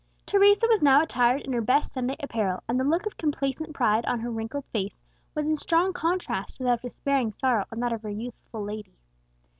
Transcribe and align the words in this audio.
Teresa 0.25 0.65
was 0.67 0.81
now 0.81 1.03
attired 1.03 1.41
in 1.43 1.53
her 1.53 1.61
best 1.61 1.91
Sunday 1.93 2.15
apparel; 2.21 2.63
and 2.67 2.79
the 2.79 2.83
look 2.83 3.05
of 3.05 3.17
complacent 3.17 3.75
pride 3.75 4.03
on 4.07 4.19
her 4.21 4.31
wrinkled 4.31 4.65
face 4.73 4.99
was 5.35 5.47
in 5.47 5.55
strong 5.55 5.93
contrast 5.93 6.57
to 6.57 6.63
that 6.63 6.73
of 6.73 6.81
despairing 6.81 7.33
sorrow 7.33 7.65
on 7.71 7.79
that 7.81 7.93
of 7.93 8.01
her 8.01 8.09
youthful 8.09 8.63
lady. 8.63 8.97